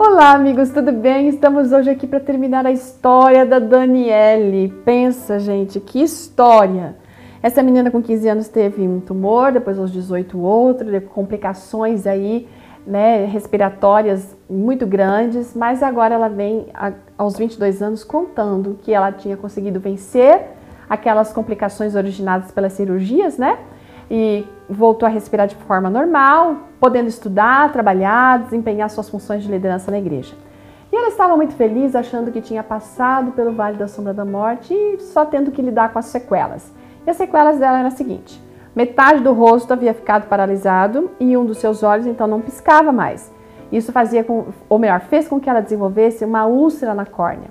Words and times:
Olá, 0.00 0.30
amigos, 0.30 0.70
tudo 0.70 0.92
bem? 0.92 1.26
Estamos 1.26 1.72
hoje 1.72 1.90
aqui 1.90 2.06
para 2.06 2.20
terminar 2.20 2.64
a 2.64 2.70
história 2.70 3.44
da 3.44 3.58
Daniele. 3.58 4.72
Pensa, 4.84 5.40
gente, 5.40 5.80
que 5.80 6.00
história! 6.00 6.94
Essa 7.42 7.64
menina 7.64 7.90
com 7.90 8.00
15 8.00 8.28
anos 8.28 8.46
teve 8.46 8.86
um 8.86 9.00
tumor, 9.00 9.50
depois 9.50 9.76
aos 9.76 9.90
18 9.90 10.38
outro, 10.38 11.00
complicações 11.08 12.06
aí, 12.06 12.46
né, 12.86 13.24
respiratórias 13.24 14.36
muito 14.48 14.86
grandes, 14.86 15.52
mas 15.56 15.82
agora 15.82 16.14
ela 16.14 16.28
vem 16.28 16.68
aos 17.18 17.36
22 17.36 17.82
anos 17.82 18.04
contando 18.04 18.78
que 18.80 18.94
ela 18.94 19.10
tinha 19.10 19.36
conseguido 19.36 19.80
vencer 19.80 20.42
aquelas 20.88 21.32
complicações 21.32 21.96
originadas 21.96 22.52
pelas 22.52 22.72
cirurgias, 22.72 23.36
né? 23.36 23.58
E 24.10 24.46
voltou 24.68 25.06
a 25.06 25.10
respirar 25.10 25.46
de 25.46 25.54
forma 25.54 25.88
normal, 25.90 26.56
podendo 26.80 27.08
estudar, 27.08 27.72
trabalhar, 27.72 28.38
desempenhar 28.40 28.88
suas 28.90 29.08
funções 29.08 29.42
de 29.42 29.50
liderança 29.50 29.90
na 29.90 29.98
igreja. 29.98 30.34
E 30.90 30.96
ela 30.96 31.08
estava 31.08 31.36
muito 31.36 31.54
feliz, 31.54 31.94
achando 31.94 32.32
que 32.32 32.40
tinha 32.40 32.62
passado 32.62 33.32
pelo 33.32 33.52
vale 33.52 33.76
da 33.76 33.86
sombra 33.86 34.14
da 34.14 34.24
morte 34.24 34.72
e 34.72 34.98
só 35.00 35.24
tendo 35.24 35.50
que 35.50 35.60
lidar 35.60 35.92
com 35.92 35.98
as 35.98 36.06
sequelas. 36.06 36.72
E 37.06 37.10
as 37.10 37.16
sequelas 37.16 37.58
dela 37.58 37.78
eram 37.78 37.88
as 37.88 37.94
seguintes: 37.94 38.40
metade 38.74 39.22
do 39.22 39.32
rosto 39.32 39.72
havia 39.72 39.92
ficado 39.92 40.28
paralisado 40.28 41.10
e 41.20 41.36
um 41.36 41.44
dos 41.44 41.58
seus 41.58 41.82
olhos 41.82 42.06
então 42.06 42.26
não 42.26 42.40
piscava 42.40 42.90
mais. 42.90 43.30
Isso 43.70 43.92
fazia 43.92 44.24
com, 44.24 44.46
ou 44.68 44.78
melhor, 44.78 45.00
fez 45.00 45.28
com 45.28 45.38
que 45.38 45.48
ela 45.48 45.60
desenvolvesse 45.60 46.24
uma 46.24 46.46
úlcera 46.46 46.94
na 46.94 47.04
córnea. 47.04 47.50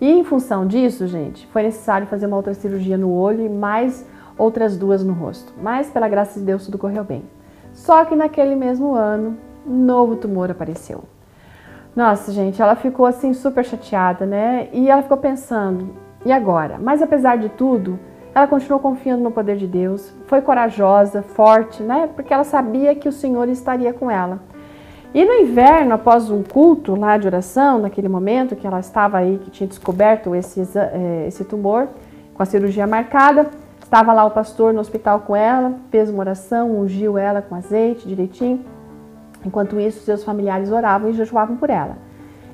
E 0.00 0.10
em 0.10 0.22
função 0.22 0.66
disso, 0.66 1.06
gente, 1.06 1.46
foi 1.48 1.62
necessário 1.62 2.06
fazer 2.06 2.26
uma 2.26 2.36
outra 2.36 2.54
cirurgia 2.54 2.96
no 2.96 3.10
olho 3.12 3.44
e 3.44 3.48
mais 3.48 4.06
outras 4.38 4.76
duas 4.76 5.04
no 5.04 5.12
rosto. 5.12 5.52
Mas 5.60 5.88
pela 5.88 6.08
graça 6.08 6.38
de 6.38 6.46
Deus 6.46 6.64
tudo 6.64 6.78
correu 6.78 7.04
bem. 7.04 7.24
Só 7.72 8.04
que 8.04 8.14
naquele 8.14 8.54
mesmo 8.54 8.94
ano, 8.94 9.36
novo 9.66 10.16
tumor 10.16 10.50
apareceu. 10.50 11.04
Nossa, 11.94 12.30
gente, 12.30 12.60
ela 12.60 12.76
ficou 12.76 13.06
assim 13.06 13.32
super 13.32 13.64
chateada, 13.64 14.26
né? 14.26 14.68
E 14.72 14.90
ela 14.90 15.02
ficou 15.02 15.16
pensando, 15.16 15.94
e 16.24 16.32
agora? 16.32 16.78
Mas 16.78 17.00
apesar 17.00 17.38
de 17.38 17.48
tudo, 17.48 17.98
ela 18.34 18.46
continuou 18.46 18.78
confiando 18.78 19.22
no 19.22 19.30
poder 19.30 19.56
de 19.56 19.66
Deus, 19.66 20.12
foi 20.26 20.42
corajosa, 20.42 21.22
forte, 21.22 21.82
né? 21.82 22.08
Porque 22.14 22.34
ela 22.34 22.44
sabia 22.44 22.94
que 22.94 23.08
o 23.08 23.12
Senhor 23.12 23.48
estaria 23.48 23.94
com 23.94 24.10
ela. 24.10 24.40
E 25.14 25.24
no 25.24 25.32
inverno, 25.32 25.94
após 25.94 26.30
um 26.30 26.42
culto 26.42 26.94
lá 26.94 27.16
de 27.16 27.26
oração, 27.26 27.78
naquele 27.78 28.08
momento 28.08 28.54
que 28.54 28.66
ela 28.66 28.80
estava 28.80 29.16
aí, 29.16 29.38
que 29.38 29.50
tinha 29.50 29.66
descoberto 29.66 30.34
esse, 30.34 30.60
eh, 30.76 31.24
esse 31.26 31.44
tumor, 31.44 31.88
com 32.34 32.42
a 32.42 32.46
cirurgia 32.46 32.86
marcada, 32.86 33.48
estava 33.86 34.12
lá 34.12 34.24
o 34.24 34.32
pastor 34.32 34.74
no 34.74 34.80
hospital 34.80 35.20
com 35.20 35.36
ela, 35.36 35.74
fez 35.90 36.10
uma 36.10 36.18
oração, 36.18 36.76
ungiu 36.80 37.16
ela 37.16 37.40
com 37.40 37.54
azeite 37.54 38.06
direitinho. 38.06 38.64
Enquanto 39.44 39.78
isso, 39.78 40.04
seus 40.04 40.24
familiares 40.24 40.72
oravam 40.72 41.08
e 41.08 41.12
jejuavam 41.12 41.56
por 41.56 41.70
ela. 41.70 41.96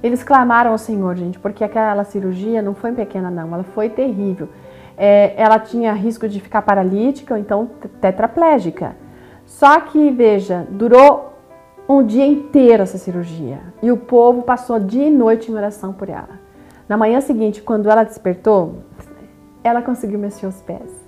Eles 0.02 0.22
clamaram 0.22 0.72
ao 0.72 0.78
Senhor, 0.78 1.16
gente, 1.16 1.38
porque 1.38 1.64
aquela 1.64 2.04
cirurgia 2.04 2.60
não 2.60 2.74
foi 2.74 2.92
pequena, 2.92 3.30
não, 3.30 3.54
ela 3.54 3.62
foi 3.62 3.88
terrível. 3.88 4.50
É, 4.96 5.32
ela 5.36 5.58
tinha 5.58 5.94
risco 5.94 6.28
de 6.28 6.38
ficar 6.38 6.60
paralítica 6.60 7.32
ou 7.32 7.40
então 7.40 7.70
tetraplégica. 7.98 8.94
Só 9.46 9.80
que, 9.80 10.10
veja, 10.10 10.66
durou 10.70 11.32
um 11.88 12.04
dia 12.04 12.26
inteiro 12.26 12.82
essa 12.82 12.98
cirurgia. 12.98 13.58
E 13.82 13.90
o 13.90 13.96
povo 13.96 14.42
passou 14.42 14.78
dia 14.78 15.06
e 15.06 15.10
noite 15.10 15.50
em 15.50 15.54
oração 15.54 15.94
por 15.94 16.10
ela. 16.10 16.40
Na 16.86 16.98
manhã 16.98 17.22
seguinte, 17.22 17.62
quando 17.62 17.88
ela 17.88 18.04
despertou, 18.04 18.82
ela 19.64 19.80
conseguiu 19.80 20.18
mexer 20.18 20.46
os 20.46 20.60
pés. 20.60 21.01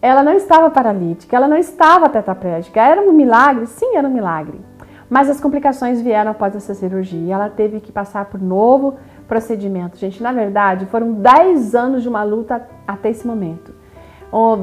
Ela 0.00 0.22
não 0.22 0.34
estava 0.34 0.70
paralítica, 0.70 1.36
ela 1.36 1.48
não 1.48 1.56
estava 1.56 2.08
tetraplégica. 2.08 2.80
Era 2.80 3.00
um 3.00 3.12
milagre? 3.12 3.66
Sim, 3.66 3.96
era 3.96 4.06
um 4.06 4.12
milagre. 4.12 4.60
Mas 5.10 5.28
as 5.28 5.40
complicações 5.40 6.00
vieram 6.00 6.30
após 6.30 6.54
essa 6.54 6.74
cirurgia. 6.74 7.34
Ela 7.34 7.48
teve 7.48 7.80
que 7.80 7.90
passar 7.90 8.26
por 8.26 8.40
novo 8.40 8.94
procedimento. 9.26 9.96
Gente, 9.98 10.22
na 10.22 10.32
verdade, 10.32 10.86
foram 10.86 11.12
10 11.12 11.74
anos 11.74 12.02
de 12.02 12.08
uma 12.08 12.22
luta 12.22 12.66
até 12.86 13.10
esse 13.10 13.26
momento. 13.26 13.74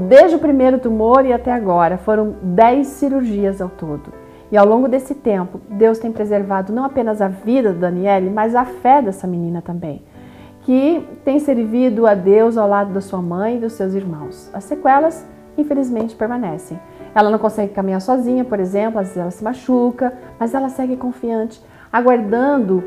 Desde 0.08 0.36
o 0.36 0.40
primeiro 0.40 0.80
tumor 0.80 1.26
e 1.26 1.34
até 1.34 1.52
agora, 1.52 1.98
foram 1.98 2.36
10 2.42 2.86
cirurgias 2.88 3.60
ao 3.60 3.70
todo. 3.70 4.14
E 4.52 4.58
ao 4.58 4.66
longo 4.66 4.88
desse 4.88 5.16
tempo, 5.16 5.60
Deus 5.68 5.98
tem 5.98 6.12
preservado 6.12 6.72
não 6.72 6.86
apenas 6.86 7.20
a 7.20 7.28
vida 7.28 7.74
do 7.74 7.80
Daniele, 7.80 8.30
mas 8.30 8.56
a 8.56 8.64
fé 8.64 9.02
dessa 9.02 9.26
menina 9.26 9.62
também, 9.62 10.04
que 10.66 11.08
tem 11.24 11.38
servido 11.38 12.08
a 12.08 12.16
Deus 12.16 12.58
ao 12.58 12.68
lado 12.68 12.92
da 12.92 13.00
sua 13.00 13.22
mãe 13.22 13.58
e 13.58 13.60
dos 13.60 13.74
seus 13.74 13.94
irmãos. 13.94 14.50
As 14.52 14.64
sequelas, 14.64 15.24
infelizmente, 15.56 16.16
permanecem. 16.16 16.80
Ela 17.14 17.30
não 17.30 17.38
consegue 17.38 17.72
caminhar 17.72 18.02
sozinha, 18.02 18.44
por 18.44 18.60
exemplo, 18.60 19.00
às 19.00 19.10
vezes 19.10 19.22
ela 19.22 19.30
se 19.30 19.44
machuca, 19.44 20.12
mas 20.40 20.56
ela 20.56 20.68
segue 20.70 20.98
confiante, 20.98 21.64
aguardando 21.94 22.84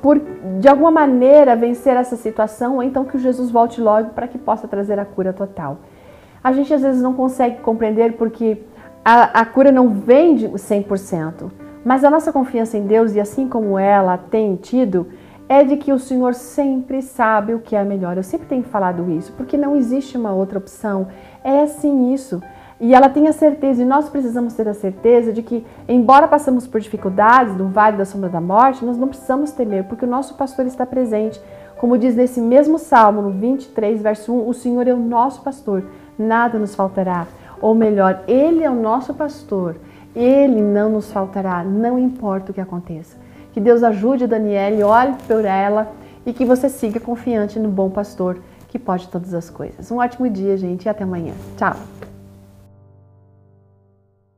por 0.00 0.18
de 0.58 0.66
alguma 0.66 0.90
maneira 0.90 1.54
vencer 1.54 1.94
essa 1.94 2.16
situação 2.16 2.76
ou 2.76 2.82
então 2.82 3.04
que 3.04 3.18
Jesus 3.18 3.50
volte 3.50 3.78
logo 3.78 4.10
para 4.10 4.26
que 4.26 4.38
possa 4.38 4.66
trazer 4.66 4.98
a 4.98 5.04
cura 5.04 5.34
total. 5.34 5.80
A 6.42 6.50
gente 6.50 6.72
às 6.72 6.80
vezes 6.80 7.02
não 7.02 7.12
consegue 7.12 7.60
compreender 7.60 8.14
porque 8.14 8.62
a, 9.04 9.40
a 9.40 9.44
cura 9.44 9.70
não 9.70 9.90
vem 9.90 10.34
de 10.34 10.48
100%, 10.48 11.50
mas 11.84 12.04
a 12.04 12.10
nossa 12.10 12.32
confiança 12.32 12.78
em 12.78 12.86
Deus, 12.86 13.14
e 13.14 13.20
assim 13.20 13.48
como 13.48 13.78
ela 13.78 14.16
tem 14.16 14.56
tido, 14.56 15.08
é 15.52 15.64
de 15.64 15.76
que 15.76 15.92
o 15.92 15.98
Senhor 15.98 16.32
sempre 16.32 17.02
sabe 17.02 17.52
o 17.52 17.58
que 17.58 17.76
é 17.76 17.84
melhor. 17.84 18.16
Eu 18.16 18.22
sempre 18.22 18.46
tenho 18.46 18.62
falado 18.62 19.10
isso, 19.10 19.34
porque 19.34 19.54
não 19.58 19.76
existe 19.76 20.16
uma 20.16 20.32
outra 20.32 20.58
opção. 20.58 21.08
É 21.44 21.60
assim 21.60 22.14
isso. 22.14 22.42
E 22.80 22.94
ela 22.94 23.10
tem 23.10 23.28
a 23.28 23.34
certeza, 23.34 23.82
e 23.82 23.84
nós 23.84 24.08
precisamos 24.08 24.54
ter 24.54 24.66
a 24.66 24.72
certeza 24.72 25.30
de 25.30 25.42
que, 25.42 25.62
embora 25.86 26.26
passamos 26.26 26.66
por 26.66 26.80
dificuldades 26.80 27.54
no 27.54 27.68
vale 27.68 27.98
da 27.98 28.06
sombra 28.06 28.30
da 28.30 28.40
morte, 28.40 28.82
nós 28.82 28.96
não 28.96 29.08
precisamos 29.08 29.52
temer, 29.52 29.84
porque 29.84 30.06
o 30.06 30.08
nosso 30.08 30.34
pastor 30.36 30.64
está 30.64 30.86
presente. 30.86 31.38
Como 31.78 31.98
diz 31.98 32.16
nesse 32.16 32.40
mesmo 32.40 32.78
salmo, 32.78 33.20
no 33.20 33.30
23, 33.30 34.00
verso 34.00 34.32
1, 34.32 34.48
o 34.48 34.54
Senhor 34.54 34.88
é 34.88 34.94
o 34.94 34.96
nosso 34.96 35.42
pastor, 35.42 35.84
nada 36.18 36.58
nos 36.58 36.74
faltará. 36.74 37.26
Ou 37.60 37.74
melhor, 37.74 38.22
Ele 38.26 38.64
é 38.64 38.70
o 38.70 38.74
nosso 38.74 39.12
pastor. 39.12 39.76
Ele 40.16 40.62
não 40.62 40.88
nos 40.90 41.12
faltará, 41.12 41.62
não 41.62 41.98
importa 41.98 42.50
o 42.50 42.54
que 42.54 42.60
aconteça. 42.60 43.20
Que 43.52 43.60
Deus 43.60 43.82
ajude 43.82 44.24
a 44.24 44.26
Daniele, 44.26 44.82
olhe 44.82 45.14
por 45.26 45.44
ela 45.44 45.92
e 46.24 46.32
que 46.32 46.44
você 46.44 46.68
siga 46.68 46.98
confiante 46.98 47.58
no 47.58 47.68
bom 47.68 47.90
pastor 47.90 48.38
que 48.68 48.78
pode 48.78 49.08
todas 49.08 49.34
as 49.34 49.50
coisas. 49.50 49.90
Um 49.90 49.98
ótimo 49.98 50.28
dia, 50.30 50.56
gente, 50.56 50.86
e 50.86 50.88
até 50.88 51.04
amanhã. 51.04 51.34
Tchau! 51.56 51.76